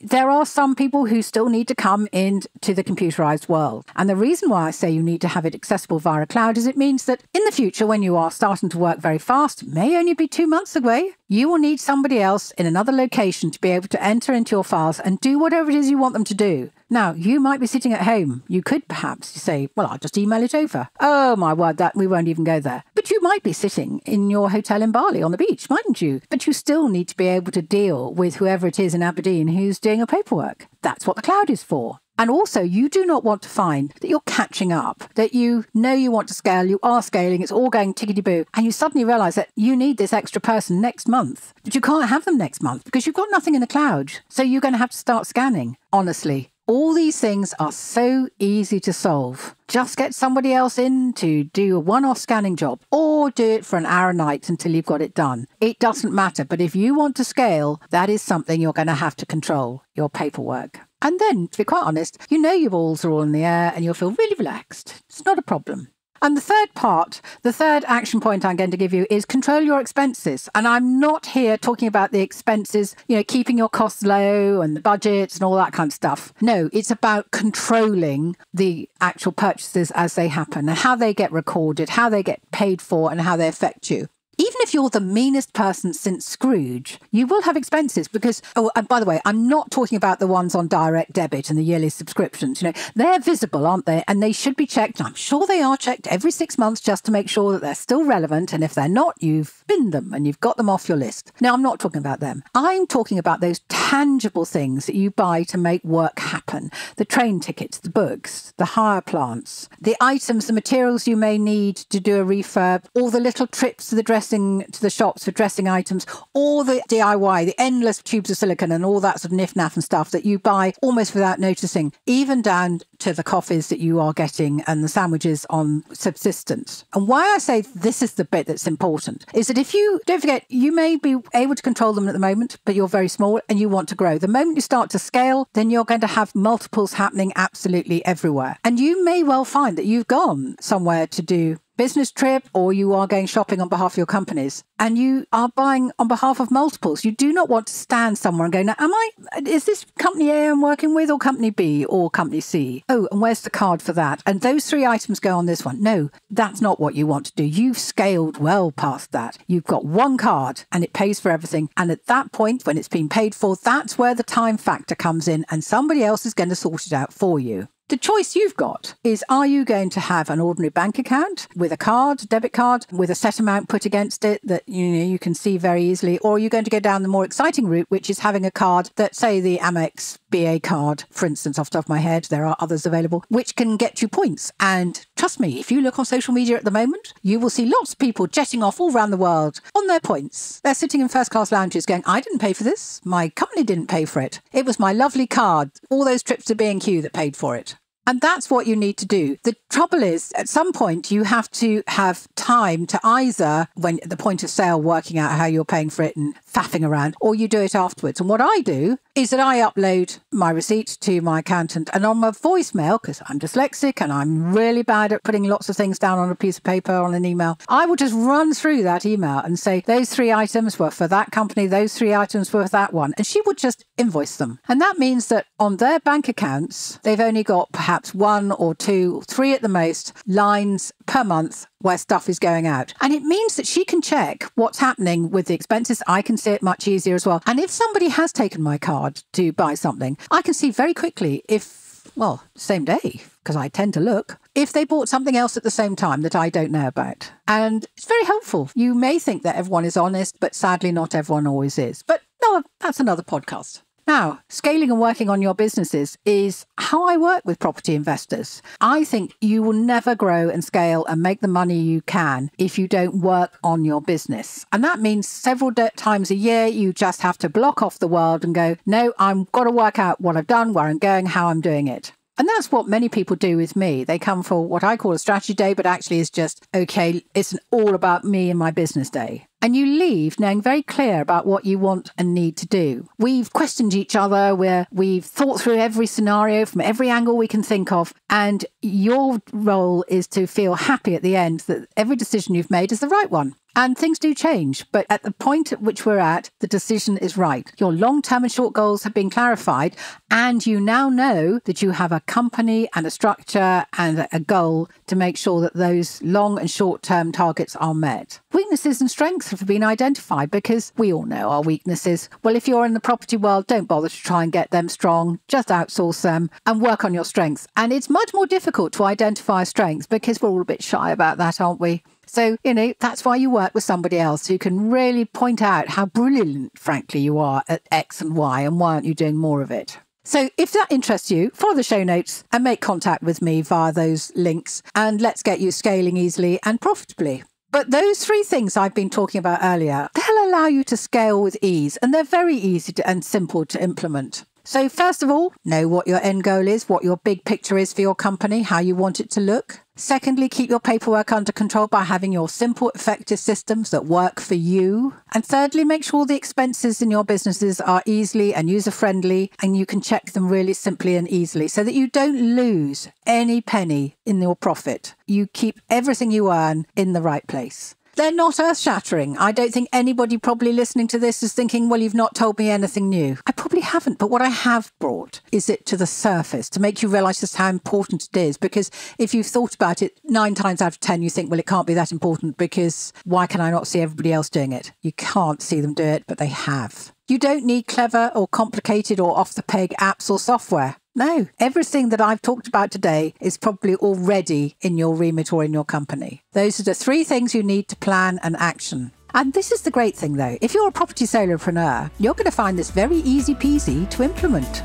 There 0.00 0.30
are 0.30 0.46
some 0.46 0.76
people 0.76 1.06
who 1.06 1.22
still 1.22 1.48
need 1.48 1.66
to 1.66 1.74
come 1.74 2.06
into 2.12 2.72
the 2.72 2.84
computerized 2.84 3.48
world. 3.48 3.84
And 3.96 4.08
the 4.08 4.14
reason 4.14 4.48
why 4.48 4.68
I 4.68 4.70
say 4.70 4.92
you 4.92 5.02
need 5.02 5.20
to 5.22 5.28
have 5.28 5.44
it 5.44 5.56
accessible 5.56 5.98
via 5.98 6.22
a 6.22 6.26
cloud 6.26 6.56
is 6.56 6.68
it 6.68 6.76
means 6.76 7.06
that 7.06 7.24
in 7.34 7.42
the 7.44 7.50
future, 7.50 7.84
when 7.84 8.04
you 8.04 8.16
are 8.16 8.30
starting 8.30 8.68
to 8.68 8.78
work 8.78 9.00
very 9.00 9.18
fast, 9.18 9.66
may 9.66 9.96
only 9.96 10.14
be 10.14 10.28
two 10.28 10.46
months 10.46 10.76
away, 10.76 11.14
you 11.26 11.48
will 11.48 11.58
need 11.58 11.80
somebody 11.80 12.20
else 12.20 12.52
in 12.52 12.64
another 12.64 12.92
location 12.92 13.50
to 13.50 13.60
be 13.60 13.70
able 13.70 13.88
to 13.88 14.00
enter 14.00 14.32
into 14.32 14.54
your 14.54 14.62
files 14.62 15.00
and 15.00 15.18
do 15.18 15.36
whatever 15.36 15.68
it 15.68 15.76
is 15.76 15.90
you 15.90 15.98
want 15.98 16.14
them 16.14 16.24
to 16.24 16.34
do. 16.34 16.70
Now, 16.90 17.12
you 17.12 17.38
might 17.38 17.60
be 17.60 17.66
sitting 17.66 17.92
at 17.92 18.02
home. 18.02 18.42
You 18.48 18.62
could 18.62 18.88
perhaps 18.88 19.28
say, 19.28 19.68
well, 19.76 19.88
I'll 19.88 19.98
just 19.98 20.16
email 20.16 20.42
it 20.42 20.54
over. 20.54 20.88
Oh 21.00 21.36
my 21.36 21.52
word, 21.52 21.76
that 21.76 21.94
we 21.94 22.06
won't 22.06 22.28
even 22.28 22.44
go 22.44 22.60
there. 22.60 22.82
But 22.94 23.10
you 23.10 23.20
might 23.20 23.42
be 23.42 23.52
sitting 23.52 24.00
in 24.06 24.30
your 24.30 24.50
hotel 24.50 24.80
in 24.80 24.90
Bali 24.90 25.22
on 25.22 25.30
the 25.30 25.36
beach, 25.36 25.68
mightn't 25.68 26.00
you? 26.00 26.22
But 26.30 26.46
you 26.46 26.54
still 26.54 26.88
need 26.88 27.08
to 27.08 27.16
be 27.16 27.28
able 27.28 27.52
to 27.52 27.60
deal 27.60 28.14
with 28.14 28.36
whoever 28.36 28.66
it 28.66 28.78
is 28.78 28.94
in 28.94 29.02
Aberdeen 29.02 29.48
who's 29.48 29.78
doing 29.78 30.00
a 30.00 30.06
paperwork. 30.06 30.66
That's 30.80 31.06
what 31.06 31.16
the 31.16 31.22
cloud 31.22 31.50
is 31.50 31.62
for. 31.62 32.00
And 32.20 32.30
also, 32.30 32.62
you 32.62 32.88
do 32.88 33.06
not 33.06 33.22
want 33.22 33.42
to 33.42 33.48
find 33.48 33.92
that 34.00 34.08
you're 34.08 34.20
catching 34.26 34.72
up, 34.72 35.04
that 35.14 35.34
you 35.34 35.66
know 35.72 35.92
you 35.92 36.10
want 36.10 36.26
to 36.28 36.34
scale, 36.34 36.64
you 36.64 36.80
are 36.82 37.00
scaling, 37.00 37.42
it's 37.42 37.52
all 37.52 37.70
going 37.70 37.94
tickety 37.94 38.24
boo, 38.24 38.44
and 38.54 38.66
you 38.66 38.72
suddenly 38.72 39.04
realize 39.04 39.36
that 39.36 39.50
you 39.54 39.76
need 39.76 39.98
this 39.98 40.12
extra 40.12 40.40
person 40.40 40.80
next 40.80 41.06
month, 41.06 41.54
but 41.62 41.76
you 41.76 41.80
can't 41.80 42.08
have 42.08 42.24
them 42.24 42.36
next 42.36 42.60
month 42.60 42.84
because 42.84 43.06
you've 43.06 43.14
got 43.14 43.28
nothing 43.30 43.54
in 43.54 43.60
the 43.60 43.68
cloud. 43.68 44.14
So 44.28 44.42
you're 44.42 44.60
going 44.60 44.74
to 44.74 44.78
have 44.78 44.90
to 44.90 44.96
start 44.96 45.28
scanning. 45.28 45.76
Honestly, 45.92 46.50
all 46.68 46.92
these 46.92 47.18
things 47.18 47.54
are 47.58 47.72
so 47.72 48.28
easy 48.38 48.78
to 48.78 48.92
solve. 48.92 49.56
Just 49.68 49.96
get 49.96 50.14
somebody 50.14 50.52
else 50.52 50.78
in 50.78 51.14
to 51.14 51.44
do 51.44 51.76
a 51.76 51.80
one 51.80 52.04
off 52.04 52.18
scanning 52.18 52.56
job 52.56 52.80
or 52.92 53.30
do 53.30 53.44
it 53.44 53.64
for 53.64 53.78
an 53.78 53.86
hour 53.86 54.10
a 54.10 54.14
night 54.14 54.50
until 54.50 54.72
you've 54.72 54.84
got 54.84 55.00
it 55.00 55.14
done. 55.14 55.46
It 55.60 55.78
doesn't 55.78 56.14
matter, 56.14 56.44
but 56.44 56.60
if 56.60 56.76
you 56.76 56.94
want 56.94 57.16
to 57.16 57.24
scale, 57.24 57.80
that 57.88 58.10
is 58.10 58.20
something 58.20 58.60
you're 58.60 58.74
going 58.74 58.86
to 58.88 58.94
have 58.94 59.16
to 59.16 59.26
control 59.26 59.82
your 59.94 60.10
paperwork. 60.10 60.78
And 61.00 61.18
then, 61.18 61.48
to 61.48 61.58
be 61.58 61.64
quite 61.64 61.84
honest, 61.84 62.18
you 62.28 62.40
know 62.40 62.52
your 62.52 62.70
balls 62.70 63.04
are 63.04 63.10
all 63.10 63.22
in 63.22 63.32
the 63.32 63.44
air 63.44 63.72
and 63.74 63.82
you'll 63.82 63.94
feel 63.94 64.10
really 64.12 64.36
relaxed. 64.38 65.02
It's 65.08 65.24
not 65.24 65.38
a 65.38 65.42
problem. 65.42 65.88
And 66.22 66.36
the 66.36 66.40
third 66.40 66.74
part, 66.74 67.20
the 67.42 67.52
third 67.52 67.84
action 67.86 68.20
point 68.20 68.44
I'm 68.44 68.56
going 68.56 68.70
to 68.70 68.76
give 68.76 68.92
you 68.92 69.06
is 69.10 69.24
control 69.24 69.60
your 69.60 69.80
expenses. 69.80 70.48
And 70.54 70.66
I'm 70.66 70.98
not 70.98 71.26
here 71.26 71.56
talking 71.56 71.88
about 71.88 72.12
the 72.12 72.20
expenses, 72.20 72.96
you 73.06 73.16
know, 73.16 73.24
keeping 73.24 73.58
your 73.58 73.68
costs 73.68 74.02
low 74.02 74.60
and 74.60 74.76
the 74.76 74.80
budgets 74.80 75.36
and 75.36 75.44
all 75.44 75.56
that 75.56 75.72
kind 75.72 75.88
of 75.88 75.94
stuff. 75.94 76.32
No, 76.40 76.68
it's 76.72 76.90
about 76.90 77.30
controlling 77.30 78.36
the 78.52 78.88
actual 79.00 79.32
purchases 79.32 79.90
as 79.92 80.14
they 80.14 80.28
happen 80.28 80.68
and 80.68 80.78
how 80.78 80.96
they 80.96 81.14
get 81.14 81.32
recorded, 81.32 81.90
how 81.90 82.08
they 82.08 82.22
get 82.22 82.40
paid 82.50 82.82
for, 82.82 83.10
and 83.10 83.20
how 83.20 83.36
they 83.36 83.48
affect 83.48 83.90
you. 83.90 84.08
Even 84.38 84.54
if 84.60 84.72
you're 84.72 84.88
the 84.88 85.00
meanest 85.00 85.52
person 85.52 85.92
since 85.92 86.24
Scrooge, 86.24 87.00
you 87.10 87.26
will 87.26 87.42
have 87.42 87.56
expenses 87.56 88.06
because, 88.06 88.40
oh, 88.54 88.70
and 88.76 88.86
by 88.86 89.00
the 89.00 89.06
way, 89.06 89.20
I'm 89.24 89.48
not 89.48 89.70
talking 89.70 89.96
about 89.96 90.20
the 90.20 90.26
ones 90.26 90.54
on 90.54 90.68
direct 90.68 91.12
debit 91.12 91.50
and 91.50 91.58
the 91.58 91.64
yearly 91.64 91.88
subscriptions. 91.88 92.62
You 92.62 92.68
know, 92.68 92.80
they're 92.94 93.18
visible, 93.18 93.66
aren't 93.66 93.86
they? 93.86 94.04
And 94.06 94.22
they 94.22 94.32
should 94.32 94.56
be 94.56 94.66
checked. 94.66 95.00
I'm 95.00 95.14
sure 95.14 95.46
they 95.46 95.60
are 95.60 95.76
checked 95.76 96.06
every 96.06 96.30
six 96.30 96.56
months 96.56 96.80
just 96.80 97.04
to 97.06 97.12
make 97.12 97.28
sure 97.28 97.52
that 97.52 97.62
they're 97.62 97.74
still 97.74 98.04
relevant. 98.04 98.52
And 98.52 98.62
if 98.62 98.74
they're 98.74 98.88
not, 98.88 99.20
you've 99.20 99.64
binned 99.66 99.92
them 99.92 100.14
and 100.14 100.26
you've 100.26 100.40
got 100.40 100.56
them 100.56 100.70
off 100.70 100.88
your 100.88 100.98
list. 100.98 101.32
Now, 101.40 101.52
I'm 101.52 101.62
not 101.62 101.80
talking 101.80 102.00
about 102.00 102.20
them. 102.20 102.44
I'm 102.54 102.86
talking 102.86 103.18
about 103.18 103.40
those 103.40 103.60
tangible 103.68 104.44
things 104.44 104.86
that 104.86 104.94
you 104.94 105.10
buy 105.10 105.42
to 105.44 105.58
make 105.58 105.82
work 105.82 106.18
happen 106.20 106.70
the 106.96 107.04
train 107.04 107.40
tickets, 107.40 107.78
the 107.78 107.90
books, 107.90 108.52
the 108.56 108.64
hire 108.64 109.00
plants, 109.00 109.68
the 109.80 109.96
items, 110.00 110.46
the 110.46 110.52
materials 110.52 111.06
you 111.06 111.16
may 111.16 111.38
need 111.38 111.76
to 111.76 112.00
do 112.00 112.20
a 112.20 112.24
refurb, 112.24 112.84
all 112.94 113.10
the 113.10 113.20
little 113.20 113.46
trips 113.46 113.88
to 113.88 113.94
the 113.94 114.02
dressing, 114.28 114.64
to 114.70 114.82
the 114.82 114.90
shops 114.90 115.24
for 115.24 115.30
dressing 115.30 115.68
items, 115.68 116.04
all 116.34 116.62
the 116.62 116.82
DIY, 116.88 117.46
the 117.46 117.54
endless 117.58 118.02
tubes 118.02 118.30
of 118.30 118.36
silicone 118.36 118.72
and 118.72 118.84
all 118.84 119.00
that 119.00 119.20
sort 119.20 119.32
of 119.32 119.38
niff 119.38 119.54
naff 119.54 119.74
and 119.74 119.82
stuff 119.82 120.10
that 120.10 120.26
you 120.26 120.38
buy 120.38 120.72
almost 120.82 121.14
without 121.14 121.38
noticing, 121.38 121.92
even 122.04 122.42
down 122.42 122.80
to 122.98 123.14
the 123.14 123.22
coffees 123.22 123.68
that 123.68 123.78
you 123.78 124.00
are 124.00 124.12
getting 124.12 124.60
and 124.66 124.84
the 124.84 124.88
sandwiches 124.88 125.46
on 125.48 125.82
subsistence. 125.94 126.84
And 126.94 127.08
why 127.08 127.22
I 127.22 127.38
say 127.38 127.62
this 127.74 128.02
is 128.02 128.14
the 128.14 128.24
bit 128.24 128.46
that's 128.46 128.66
important 128.66 129.24
is 129.32 129.46
that 129.46 129.56
if 129.56 129.72
you 129.72 130.00
don't 130.04 130.20
forget, 130.20 130.44
you 130.50 130.74
may 130.74 130.96
be 130.96 131.16
able 131.34 131.54
to 131.54 131.62
control 131.62 131.94
them 131.94 132.08
at 132.08 132.12
the 132.12 132.18
moment, 132.18 132.58
but 132.66 132.74
you're 132.74 132.88
very 132.88 133.08
small 133.08 133.40
and 133.48 133.58
you 133.58 133.70
want 133.70 133.88
to 133.88 133.94
grow. 133.94 134.18
The 134.18 134.28
moment 134.28 134.56
you 134.56 134.62
start 134.62 134.90
to 134.90 134.98
scale, 134.98 135.48
then 135.54 135.70
you're 135.70 135.84
going 135.84 136.02
to 136.02 136.06
have 136.06 136.34
multiples 136.34 136.92
happening 136.92 137.32
absolutely 137.34 138.04
everywhere. 138.04 138.58
And 138.62 138.78
you 138.78 139.02
may 139.04 139.22
well 139.22 139.46
find 139.46 139.78
that 139.78 139.86
you've 139.86 140.06
gone 140.06 140.56
somewhere 140.60 141.06
to 141.06 141.22
do 141.22 141.58
business 141.78 142.10
trip 142.10 142.46
or 142.52 142.72
you 142.72 142.92
are 142.92 143.06
going 143.06 143.24
shopping 143.24 143.60
on 143.62 143.68
behalf 143.68 143.94
of 143.94 143.96
your 143.96 144.04
companies 144.04 144.64
and 144.78 144.98
you 144.98 145.24
are 145.32 145.48
buying 145.54 145.90
on 145.98 146.08
behalf 146.08 146.40
of 146.40 146.50
multiples. 146.50 147.04
You 147.04 147.12
do 147.12 147.32
not 147.32 147.48
want 147.48 147.68
to 147.68 147.72
stand 147.72 148.18
somewhere 148.18 148.44
and 148.44 148.52
go, 148.52 148.62
now, 148.62 148.74
am 148.78 148.92
I, 148.92 149.10
is 149.46 149.64
this 149.64 149.86
company 149.98 150.28
A 150.30 150.50
I'm 150.50 150.60
working 150.60 150.94
with 150.94 151.10
or 151.10 151.18
company 151.18 151.50
B 151.50 151.84
or 151.84 152.10
company 152.10 152.40
C? 152.40 152.84
Oh, 152.88 153.08
and 153.10 153.20
where's 153.20 153.42
the 153.42 153.50
card 153.50 153.80
for 153.80 153.92
that? 153.94 154.22
And 154.26 154.40
those 154.40 154.66
three 154.66 154.84
items 154.84 155.20
go 155.20 155.38
on 155.38 155.46
this 155.46 155.64
one. 155.64 155.80
No, 155.80 156.10
that's 156.28 156.60
not 156.60 156.80
what 156.80 156.96
you 156.96 157.06
want 157.06 157.26
to 157.26 157.34
do. 157.34 157.44
You've 157.44 157.78
scaled 157.78 158.38
well 158.38 158.72
past 158.72 159.12
that. 159.12 159.38
You've 159.46 159.64
got 159.64 159.84
one 159.84 160.18
card 160.18 160.64
and 160.72 160.82
it 160.82 160.92
pays 160.92 161.20
for 161.20 161.30
everything. 161.30 161.70
And 161.76 161.92
at 161.92 162.06
that 162.06 162.32
point, 162.32 162.66
when 162.66 162.76
it's 162.76 162.88
been 162.88 163.08
paid 163.08 163.36
for, 163.36 163.54
that's 163.54 163.96
where 163.96 164.16
the 164.16 164.24
time 164.24 164.56
factor 164.56 164.96
comes 164.96 165.28
in 165.28 165.46
and 165.48 165.62
somebody 165.62 166.02
else 166.02 166.26
is 166.26 166.34
going 166.34 166.50
to 166.50 166.56
sort 166.56 166.86
it 166.86 166.92
out 166.92 167.12
for 167.12 167.38
you. 167.38 167.68
The 167.88 167.96
choice 167.96 168.36
you've 168.36 168.54
got 168.54 168.94
is 169.02 169.24
are 169.30 169.46
you 169.46 169.64
going 169.64 169.88
to 169.90 170.00
have 170.00 170.28
an 170.28 170.40
ordinary 170.40 170.68
bank 170.68 170.98
account 170.98 171.48
with 171.56 171.72
a 171.72 171.78
card, 171.78 172.28
debit 172.28 172.52
card, 172.52 172.84
with 172.92 173.08
a 173.08 173.14
set 173.14 173.40
amount 173.40 173.70
put 173.70 173.86
against 173.86 174.26
it 174.26 174.46
that 174.46 174.68
you 174.68 174.90
know 174.90 175.04
you 175.04 175.18
can 175.18 175.34
see 175.34 175.56
very 175.56 175.82
easily, 175.84 176.18
or 176.18 176.32
are 176.32 176.38
you 176.38 176.50
going 176.50 176.64
to 176.64 176.70
go 176.70 176.80
down 176.80 177.00
the 177.00 177.08
more 177.08 177.24
exciting 177.24 177.66
route, 177.66 177.86
which 177.88 178.10
is 178.10 178.18
having 178.18 178.44
a 178.44 178.50
card 178.50 178.90
that, 178.96 179.16
say, 179.16 179.40
the 179.40 179.56
Amex 179.62 180.18
BA 180.28 180.60
card, 180.60 181.04
for 181.10 181.24
instance, 181.24 181.58
off 181.58 181.70
the 181.70 181.78
top 181.78 181.86
of 181.86 181.88
my 181.88 182.00
head, 182.00 182.24
there 182.24 182.44
are 182.44 182.56
others 182.60 182.84
available, 182.84 183.24
which 183.28 183.56
can 183.56 183.78
get 183.78 184.02
you 184.02 184.08
points. 184.08 184.52
And 184.60 185.06
trust 185.18 185.40
me, 185.40 185.58
if 185.58 185.70
you 185.70 185.80
look 185.80 185.98
on 185.98 186.04
social 186.04 186.32
media 186.32 186.56
at 186.56 186.64
the 186.64 186.70
moment, 186.70 187.12
you 187.22 187.40
will 187.40 187.50
see 187.50 187.66
lots 187.66 187.92
of 187.92 187.98
people 187.98 188.26
jetting 188.26 188.62
off 188.62 188.80
all 188.80 188.94
around 188.94 189.10
the 189.10 189.16
world 189.16 189.60
on 189.74 189.86
their 189.88 190.00
points. 190.00 190.60
They're 190.60 190.74
sitting 190.74 191.00
in 191.00 191.08
first 191.08 191.30
class 191.30 191.52
lounges 191.52 191.84
going, 191.84 192.04
I 192.06 192.20
didn't 192.20 192.38
pay 192.38 192.52
for 192.52 192.64
this. 192.64 193.00
My 193.04 193.28
company 193.28 193.64
didn't 193.64 193.88
pay 193.88 194.04
for 194.04 194.20
it. 194.20 194.40
It 194.52 194.64
was 194.64 194.78
my 194.78 194.92
lovely 194.92 195.26
card, 195.26 195.72
all 195.90 196.04
those 196.04 196.22
trips 196.22 196.44
to 196.46 196.54
B&Q 196.54 197.02
that 197.02 197.12
paid 197.12 197.36
for 197.36 197.56
it. 197.56 197.76
And 198.08 198.22
that's 198.22 198.48
what 198.48 198.66
you 198.66 198.74
need 198.74 198.96
to 198.98 199.06
do. 199.06 199.36
The 199.44 199.54
trouble 199.68 200.02
is, 200.02 200.32
at 200.32 200.48
some 200.48 200.72
point, 200.72 201.10
you 201.10 201.24
have 201.24 201.50
to 201.50 201.82
have 201.88 202.26
time 202.36 202.86
to 202.86 202.98
either, 203.04 203.68
when 203.74 204.00
at 204.02 204.08
the 204.08 204.16
point 204.16 204.42
of 204.42 204.48
sale, 204.48 204.80
working 204.80 205.18
out 205.18 205.32
how 205.32 205.44
you're 205.44 205.66
paying 205.66 205.90
for 205.90 206.04
it 206.04 206.16
and 206.16 206.34
faffing 206.50 206.86
around, 206.86 207.14
or 207.20 207.34
you 207.34 207.48
do 207.48 207.60
it 207.60 207.74
afterwards. 207.74 208.20
And 208.20 208.28
what 208.28 208.40
I 208.40 208.60
do 208.60 208.98
is 209.14 209.30
that 209.30 209.40
I 209.40 209.58
upload 209.58 210.18
my 210.32 210.50
receipt 210.50 210.96
to 211.00 211.20
my 211.20 211.40
accountant 211.40 211.90
and 211.92 212.06
on 212.06 212.18
my 212.18 212.30
voicemail, 212.30 213.00
because 213.00 213.20
I'm 213.26 213.38
dyslexic 213.38 214.00
and 214.00 214.12
I'm 214.12 214.54
really 214.54 214.82
bad 214.82 215.12
at 215.12 215.24
putting 215.24 215.44
lots 215.44 215.68
of 215.68 215.76
things 215.76 215.98
down 215.98 216.18
on 216.18 216.30
a 216.30 216.34
piece 216.34 216.58
of 216.58 216.64
paper 216.64 216.94
on 216.94 217.14
an 217.14 217.24
email, 217.24 217.58
I 217.68 217.86
will 217.86 217.96
just 217.96 218.14
run 218.14 218.54
through 218.54 218.82
that 218.84 219.04
email 219.04 219.38
and 219.38 219.58
say, 219.58 219.82
those 219.86 220.10
three 220.10 220.32
items 220.32 220.78
were 220.78 220.90
for 220.90 221.08
that 221.08 221.30
company, 221.30 221.66
those 221.66 221.94
three 221.94 222.14
items 222.14 222.52
were 222.52 222.64
for 222.64 222.70
that 222.70 222.92
one. 222.92 223.12
And 223.16 223.26
she 223.26 223.40
would 223.42 223.58
just 223.58 223.84
invoice 223.96 224.36
them. 224.36 224.60
And 224.68 224.80
that 224.80 224.98
means 224.98 225.28
that 225.28 225.46
on 225.58 225.76
their 225.76 226.00
bank 226.00 226.28
accounts, 226.28 226.98
they've 227.02 227.20
only 227.20 227.42
got 227.42 227.70
perhaps 227.72 227.98
perhaps 227.98 228.14
one 228.14 228.52
or 228.52 228.74
two, 228.74 229.22
three 229.26 229.54
at 229.54 229.62
the 229.62 229.68
most 229.68 230.12
lines 230.26 230.92
per 231.06 231.24
month 231.24 231.66
where 231.80 231.98
stuff 231.98 232.28
is 232.28 232.38
going 232.38 232.66
out. 232.66 232.94
And 233.00 233.12
it 233.12 233.22
means 233.22 233.56
that 233.56 233.66
she 233.66 233.84
can 233.84 234.02
check 234.02 234.44
what's 234.54 234.78
happening 234.78 235.30
with 235.30 235.46
the 235.46 235.54
expenses. 235.54 236.02
I 236.06 236.22
can 236.22 236.36
see 236.36 236.50
it 236.50 236.62
much 236.62 236.88
easier 236.88 237.14
as 237.14 237.26
well. 237.26 237.42
And 237.46 237.58
if 237.58 237.70
somebody 237.70 238.08
has 238.08 238.32
taken 238.32 238.62
my 238.62 238.78
card 238.78 239.22
to 239.34 239.52
buy 239.52 239.74
something, 239.74 240.16
I 240.30 240.42
can 240.42 240.54
see 240.54 240.70
very 240.70 240.94
quickly 240.94 241.42
if, 241.48 242.10
well, 242.16 242.42
same 242.56 242.84
day, 242.84 243.22
because 243.42 243.56
I 243.56 243.68
tend 243.68 243.94
to 243.94 244.00
look, 244.00 244.38
if 244.54 244.72
they 244.72 244.84
bought 244.84 245.08
something 245.08 245.36
else 245.36 245.56
at 245.56 245.62
the 245.62 245.70
same 245.70 245.96
time 245.96 246.22
that 246.22 246.36
I 246.36 246.50
don't 246.50 246.72
know 246.72 246.88
about. 246.88 247.32
And 247.46 247.86
it's 247.96 248.06
very 248.06 248.24
helpful. 248.24 248.70
You 248.74 248.94
may 248.94 249.18
think 249.18 249.42
that 249.44 249.56
everyone 249.56 249.84
is 249.84 249.96
honest, 249.96 250.38
but 250.40 250.54
sadly, 250.54 250.92
not 250.92 251.14
everyone 251.14 251.46
always 251.46 251.78
is. 251.78 252.02
But 252.02 252.22
no, 252.42 252.62
that's 252.80 253.00
another 253.00 253.22
podcast. 253.22 253.82
Now, 254.08 254.40
scaling 254.48 254.90
and 254.90 254.98
working 254.98 255.28
on 255.28 255.42
your 255.42 255.52
businesses 255.52 256.16
is 256.24 256.64
how 256.78 257.04
I 257.06 257.18
work 257.18 257.42
with 257.44 257.58
property 257.58 257.94
investors. 257.94 258.62
I 258.80 259.04
think 259.04 259.34
you 259.42 259.62
will 259.62 259.74
never 259.74 260.14
grow 260.14 260.48
and 260.48 260.64
scale 260.64 261.04
and 261.04 261.20
make 261.20 261.42
the 261.42 261.46
money 261.46 261.78
you 261.78 262.00
can 262.00 262.50
if 262.56 262.78
you 262.78 262.88
don't 262.88 263.20
work 263.20 263.58
on 263.62 263.84
your 263.84 264.00
business. 264.00 264.64
And 264.72 264.82
that 264.82 265.00
means 265.00 265.28
several 265.28 265.74
times 265.74 266.30
a 266.30 266.36
year, 266.36 266.64
you 266.64 266.94
just 266.94 267.20
have 267.20 267.36
to 267.36 267.50
block 267.50 267.82
off 267.82 267.98
the 267.98 268.08
world 268.08 268.44
and 268.44 268.54
go, 268.54 268.76
no, 268.86 269.12
I've 269.18 269.52
got 269.52 269.64
to 269.64 269.70
work 269.70 269.98
out 269.98 270.22
what 270.22 270.38
I've 270.38 270.46
done, 270.46 270.72
where 270.72 270.86
I'm 270.86 270.96
going, 270.96 271.26
how 271.26 271.48
I'm 271.48 271.60
doing 271.60 271.86
it. 271.86 272.12
And 272.38 272.48
that's 272.48 272.72
what 272.72 272.88
many 272.88 273.10
people 273.10 273.36
do 273.36 273.58
with 273.58 273.76
me. 273.76 274.04
They 274.04 274.18
come 274.18 274.42
for 274.42 274.66
what 274.66 274.82
I 274.82 274.96
call 274.96 275.12
a 275.12 275.18
strategy 275.18 275.52
day, 275.52 275.74
but 275.74 275.84
actually 275.84 276.20
is 276.20 276.30
just, 276.30 276.66
okay, 276.74 277.22
it's 277.34 277.54
all 277.70 277.94
about 277.94 278.24
me 278.24 278.48
and 278.48 278.58
my 278.58 278.70
business 278.70 279.10
day 279.10 279.47
and 279.60 279.74
you 279.74 279.86
leave 279.86 280.38
knowing 280.38 280.62
very 280.62 280.82
clear 280.82 281.20
about 281.20 281.46
what 281.46 281.64
you 281.64 281.78
want 281.78 282.10
and 282.16 282.34
need 282.34 282.56
to 282.58 282.66
do. 282.66 283.08
We've 283.18 283.52
questioned 283.52 283.94
each 283.94 284.16
other, 284.16 284.54
where 284.54 284.86
we've 284.90 285.24
thought 285.24 285.60
through 285.60 285.78
every 285.78 286.06
scenario 286.06 286.64
from 286.66 286.80
every 286.80 287.08
angle 287.10 287.36
we 287.36 287.48
can 287.48 287.62
think 287.62 287.92
of, 287.92 288.14
and 288.30 288.64
your 288.82 289.40
role 289.52 290.04
is 290.08 290.26
to 290.28 290.46
feel 290.46 290.74
happy 290.74 291.14
at 291.14 291.22
the 291.22 291.36
end 291.36 291.60
that 291.60 291.88
every 291.96 292.16
decision 292.16 292.54
you've 292.54 292.70
made 292.70 292.92
is 292.92 293.00
the 293.00 293.08
right 293.08 293.30
one. 293.30 293.54
And 293.76 293.96
things 293.96 294.18
do 294.18 294.34
change, 294.34 294.84
but 294.90 295.06
at 295.08 295.22
the 295.22 295.30
point 295.30 295.72
at 295.72 295.80
which 295.80 296.04
we're 296.04 296.18
at, 296.18 296.50
the 296.58 296.66
decision 296.66 297.16
is 297.16 297.36
right. 297.36 297.70
Your 297.78 297.92
long 297.92 298.22
term 298.22 298.42
and 298.42 298.50
short 298.50 298.72
goals 298.72 299.04
have 299.04 299.14
been 299.14 299.30
clarified, 299.30 299.96
and 300.30 300.66
you 300.66 300.80
now 300.80 301.08
know 301.08 301.60
that 301.64 301.80
you 301.80 301.92
have 301.92 302.10
a 302.10 302.20
company 302.20 302.88
and 302.94 303.06
a 303.06 303.10
structure 303.10 303.86
and 303.96 304.26
a 304.32 304.40
goal 304.40 304.88
to 305.06 305.14
make 305.14 305.36
sure 305.36 305.60
that 305.60 305.74
those 305.74 306.20
long 306.22 306.58
and 306.58 306.70
short 306.70 307.02
term 307.02 307.30
targets 307.30 307.76
are 307.76 307.94
met. 307.94 308.40
Weaknesses 308.52 309.00
and 309.00 309.10
strengths 309.10 309.50
have 309.50 309.66
been 309.66 309.84
identified 309.84 310.50
because 310.50 310.92
we 310.96 311.12
all 311.12 311.26
know 311.26 311.50
our 311.50 311.62
weaknesses. 311.62 312.28
Well, 312.42 312.56
if 312.56 312.66
you're 312.66 312.86
in 312.86 312.94
the 312.94 313.00
property 313.00 313.36
world, 313.36 313.66
don't 313.68 313.86
bother 313.86 314.08
to 314.08 314.16
try 314.16 314.42
and 314.42 314.50
get 314.50 314.70
them 314.70 314.88
strong, 314.88 315.38
just 315.46 315.68
outsource 315.68 316.22
them 316.22 316.50
and 316.66 316.82
work 316.82 317.04
on 317.04 317.14
your 317.14 317.24
strengths. 317.24 317.68
And 317.76 317.92
it's 317.92 318.10
much 318.10 318.34
more 318.34 318.46
difficult 318.46 318.92
to 318.94 319.04
identify 319.04 319.64
strengths 319.64 320.06
because 320.06 320.42
we're 320.42 320.48
all 320.48 320.62
a 320.62 320.64
bit 320.64 320.82
shy 320.82 321.12
about 321.12 321.38
that, 321.38 321.60
aren't 321.60 321.80
we? 321.80 322.02
So, 322.28 322.56
you 322.62 322.74
know, 322.74 322.92
that's 323.00 323.24
why 323.24 323.36
you 323.36 323.50
work 323.50 323.74
with 323.74 323.84
somebody 323.84 324.18
else 324.18 324.46
who 324.46 324.58
can 324.58 324.90
really 324.90 325.24
point 325.24 325.62
out 325.62 325.88
how 325.88 326.06
brilliant, 326.06 326.78
frankly, 326.78 327.20
you 327.20 327.38
are 327.38 327.64
at 327.68 327.82
X 327.90 328.20
and 328.20 328.36
Y 328.36 328.60
and 328.60 328.78
why 328.78 328.94
aren't 328.94 329.06
you 329.06 329.14
doing 329.14 329.36
more 329.36 329.62
of 329.62 329.70
it. 329.70 329.98
So, 330.24 330.50
if 330.58 330.72
that 330.72 330.88
interests 330.90 331.30
you, 331.30 331.50
follow 331.50 331.74
the 331.74 331.82
show 331.82 332.04
notes 332.04 332.44
and 332.52 332.62
make 332.62 332.82
contact 332.82 333.22
with 333.22 333.40
me 333.40 333.62
via 333.62 333.92
those 333.92 334.30
links, 334.36 334.82
and 334.94 335.22
let's 335.22 335.42
get 335.42 335.58
you 335.58 335.70
scaling 335.70 336.18
easily 336.18 336.60
and 336.64 336.80
profitably. 336.80 337.44
But 337.70 337.90
those 337.90 338.24
three 338.24 338.42
things 338.42 338.76
I've 338.76 338.94
been 338.94 339.10
talking 339.10 339.38
about 339.38 339.60
earlier, 339.62 340.08
they'll 340.14 340.48
allow 340.48 340.66
you 340.66 340.84
to 340.84 340.96
scale 340.96 341.42
with 341.42 341.56
ease, 341.62 341.96
and 341.98 342.12
they're 342.12 342.24
very 342.24 342.56
easy 342.56 342.92
to, 342.92 343.08
and 343.08 343.24
simple 343.24 343.64
to 343.66 343.82
implement. 343.82 344.44
So, 344.68 344.86
first 344.90 345.22
of 345.22 345.30
all, 345.30 345.54
know 345.64 345.88
what 345.88 346.06
your 346.06 346.20
end 346.22 346.44
goal 346.44 346.68
is, 346.68 346.90
what 346.90 347.02
your 347.02 347.16
big 347.16 347.46
picture 347.46 347.78
is 347.78 347.94
for 347.94 348.02
your 348.02 348.14
company, 348.14 348.60
how 348.60 348.80
you 348.80 348.94
want 348.94 349.18
it 349.18 349.30
to 349.30 349.40
look. 349.40 349.80
Secondly, 349.96 350.48
keep 350.50 350.68
your 350.68 350.78
paperwork 350.78 351.32
under 351.32 351.52
control 351.52 351.86
by 351.86 352.04
having 352.04 352.32
your 352.32 352.50
simple, 352.50 352.90
effective 352.94 353.38
systems 353.38 353.90
that 353.90 354.04
work 354.04 354.40
for 354.40 354.56
you. 354.56 355.14
And 355.32 355.42
thirdly, 355.42 355.84
make 355.84 356.04
sure 356.04 356.26
the 356.26 356.36
expenses 356.36 357.00
in 357.00 357.10
your 357.10 357.24
businesses 357.24 357.80
are 357.80 358.02
easily 358.04 358.54
and 358.54 358.68
user 358.68 358.90
friendly 358.90 359.50
and 359.62 359.74
you 359.74 359.86
can 359.86 360.02
check 360.02 360.32
them 360.32 360.48
really 360.48 360.74
simply 360.74 361.16
and 361.16 361.26
easily 361.28 361.66
so 361.66 361.82
that 361.82 361.94
you 361.94 362.06
don't 362.06 362.54
lose 362.54 363.08
any 363.26 363.62
penny 363.62 364.18
in 364.26 364.40
your 364.42 364.54
profit. 364.54 365.14
You 365.26 365.46
keep 365.46 365.80
everything 365.88 366.30
you 366.30 366.52
earn 366.52 366.86
in 366.94 367.14
the 367.14 367.22
right 367.22 367.46
place. 367.46 367.96
They're 368.18 368.32
not 368.32 368.58
earth 368.58 368.80
shattering. 368.80 369.38
I 369.38 369.52
don't 369.52 369.72
think 369.72 369.88
anybody 369.92 370.38
probably 370.38 370.72
listening 370.72 371.06
to 371.06 371.20
this 371.20 371.40
is 371.40 371.52
thinking, 371.52 371.88
well, 371.88 372.00
you've 372.00 372.14
not 372.14 372.34
told 372.34 372.58
me 372.58 372.68
anything 372.68 373.08
new. 373.08 373.36
I 373.46 373.52
probably 373.52 373.80
haven't, 373.80 374.18
but 374.18 374.28
what 374.28 374.42
I 374.42 374.48
have 374.48 374.92
brought 374.98 375.40
is 375.52 375.70
it 375.70 375.86
to 375.86 375.96
the 375.96 376.04
surface 376.04 376.68
to 376.70 376.80
make 376.80 377.00
you 377.00 377.08
realize 377.08 377.38
just 377.38 377.54
how 377.54 377.68
important 377.68 378.28
it 378.32 378.36
is. 378.36 378.56
Because 378.56 378.90
if 379.20 379.34
you've 379.34 379.46
thought 379.46 379.76
about 379.76 380.02
it 380.02 380.18
nine 380.24 380.56
times 380.56 380.82
out 380.82 380.94
of 380.94 380.98
10, 380.98 381.22
you 381.22 381.30
think, 381.30 381.48
well, 381.48 381.60
it 381.60 381.66
can't 381.66 381.86
be 381.86 381.94
that 381.94 382.10
important 382.10 382.56
because 382.56 383.12
why 383.22 383.46
can 383.46 383.60
I 383.60 383.70
not 383.70 383.86
see 383.86 384.00
everybody 384.00 384.32
else 384.32 384.50
doing 384.50 384.72
it? 384.72 384.90
You 385.00 385.12
can't 385.12 385.62
see 385.62 385.80
them 385.80 385.94
do 385.94 386.02
it, 386.02 386.24
but 386.26 386.38
they 386.38 386.46
have. 386.46 387.12
You 387.28 387.38
don't 387.38 387.64
need 387.64 387.86
clever 387.86 388.32
or 388.34 388.48
complicated 388.48 389.20
or 389.20 389.38
off 389.38 389.54
the 389.54 389.62
peg 389.62 389.94
apps 390.00 390.28
or 390.28 390.40
software. 390.40 390.96
No, 391.18 391.48
everything 391.58 392.10
that 392.10 392.20
I've 392.20 392.40
talked 392.42 392.68
about 392.68 392.92
today 392.92 393.34
is 393.40 393.56
probably 393.56 393.96
already 393.96 394.76
in 394.80 394.96
your 394.96 395.16
remit 395.16 395.52
or 395.52 395.64
in 395.64 395.72
your 395.72 395.84
company. 395.84 396.44
Those 396.52 396.78
are 396.78 396.84
the 396.84 396.94
three 396.94 397.24
things 397.24 397.56
you 397.56 397.64
need 397.64 397.88
to 397.88 397.96
plan 397.96 398.38
and 398.44 398.54
action. 398.56 399.10
And 399.34 399.52
this 399.52 399.72
is 399.72 399.82
the 399.82 399.90
great 399.90 400.14
thing 400.14 400.34
though. 400.34 400.56
If 400.60 400.74
you're 400.74 400.86
a 400.86 400.92
property 400.92 401.24
solopreneur, 401.24 402.12
you're 402.20 402.34
going 402.34 402.44
to 402.44 402.52
find 402.52 402.78
this 402.78 402.92
very 402.92 403.16
easy 403.16 403.56
peasy 403.56 404.08
to 404.10 404.22
implement. 404.22 404.84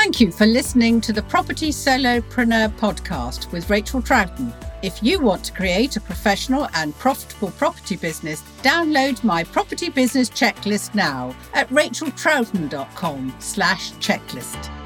Thank 0.00 0.20
you 0.20 0.30
for 0.30 0.46
listening 0.46 1.00
to 1.00 1.12
the 1.12 1.24
Property 1.24 1.70
Solopreneur 1.70 2.68
podcast 2.78 3.50
with 3.50 3.68
Rachael 3.68 4.00
Troughton. 4.00 4.54
If 4.80 5.02
you 5.02 5.18
want 5.18 5.42
to 5.46 5.52
create 5.52 5.96
a 5.96 6.00
professional 6.00 6.68
and 6.74 6.96
profitable 6.98 7.50
property 7.50 7.96
business, 7.96 8.40
download 8.62 9.24
my 9.24 9.42
property 9.42 9.90
business 9.90 10.30
checklist 10.30 10.94
now 10.94 11.34
at 11.52 11.68
rachaeltroughton.com 11.70 13.34
slash 13.40 13.92
checklist. 13.94 14.77